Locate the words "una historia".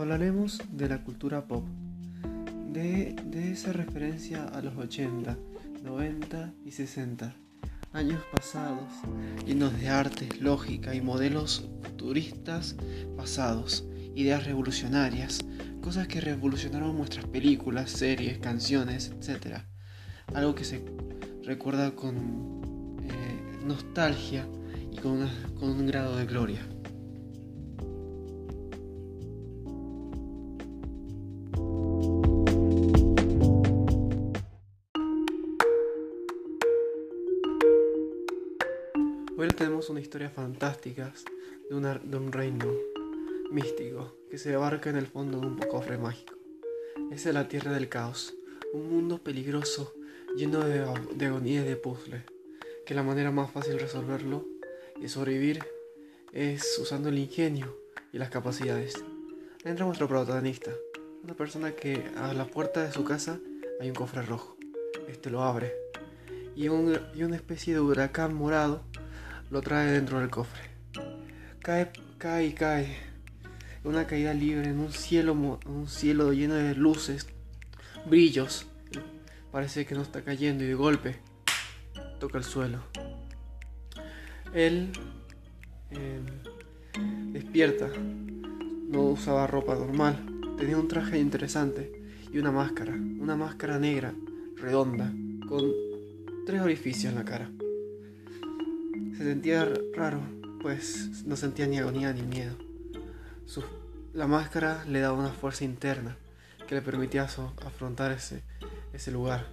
39.88-40.28